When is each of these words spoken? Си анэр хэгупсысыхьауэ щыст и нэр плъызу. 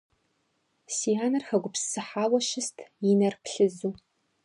Си 0.95 1.11
анэр 1.25 1.43
хэгупсысыхьауэ 1.49 2.39
щыст 2.49 2.77
и 3.09 3.13
нэр 3.19 3.35
плъызу. 3.43 3.93